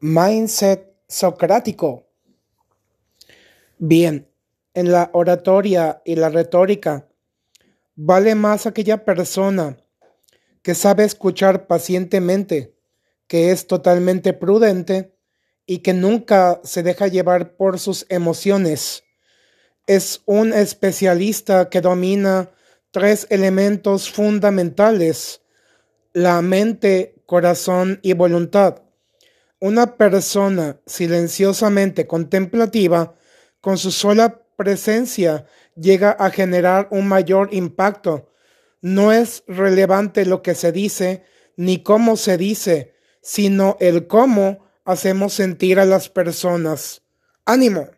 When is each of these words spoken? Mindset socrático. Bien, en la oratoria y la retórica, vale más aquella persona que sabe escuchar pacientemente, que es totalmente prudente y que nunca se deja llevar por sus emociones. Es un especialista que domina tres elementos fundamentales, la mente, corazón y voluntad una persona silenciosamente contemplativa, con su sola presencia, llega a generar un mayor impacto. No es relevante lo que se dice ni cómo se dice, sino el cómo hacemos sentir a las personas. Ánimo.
Mindset 0.00 0.94
socrático. 1.08 2.06
Bien, 3.78 4.28
en 4.72 4.92
la 4.92 5.10
oratoria 5.12 6.02
y 6.04 6.14
la 6.14 6.28
retórica, 6.28 7.08
vale 7.96 8.36
más 8.36 8.66
aquella 8.66 9.04
persona 9.04 9.76
que 10.62 10.76
sabe 10.76 11.02
escuchar 11.02 11.66
pacientemente, 11.66 12.76
que 13.26 13.50
es 13.50 13.66
totalmente 13.66 14.34
prudente 14.34 15.16
y 15.66 15.78
que 15.78 15.94
nunca 15.94 16.60
se 16.62 16.84
deja 16.84 17.08
llevar 17.08 17.56
por 17.56 17.80
sus 17.80 18.06
emociones. 18.08 19.02
Es 19.88 20.22
un 20.26 20.52
especialista 20.52 21.70
que 21.70 21.80
domina 21.80 22.52
tres 22.92 23.26
elementos 23.30 24.12
fundamentales, 24.12 25.42
la 26.12 26.40
mente, 26.40 27.16
corazón 27.26 27.98
y 28.02 28.12
voluntad 28.12 28.82
una 29.60 29.96
persona 29.96 30.80
silenciosamente 30.86 32.06
contemplativa, 32.06 33.16
con 33.60 33.76
su 33.78 33.90
sola 33.90 34.42
presencia, 34.56 35.46
llega 35.74 36.10
a 36.10 36.30
generar 36.30 36.88
un 36.90 37.08
mayor 37.08 37.48
impacto. 37.52 38.32
No 38.80 39.12
es 39.12 39.42
relevante 39.46 40.24
lo 40.26 40.42
que 40.42 40.54
se 40.54 40.72
dice 40.72 41.24
ni 41.56 41.82
cómo 41.82 42.16
se 42.16 42.38
dice, 42.38 42.94
sino 43.20 43.76
el 43.80 44.06
cómo 44.06 44.64
hacemos 44.84 45.32
sentir 45.32 45.80
a 45.80 45.84
las 45.84 46.08
personas. 46.08 47.02
Ánimo. 47.44 47.88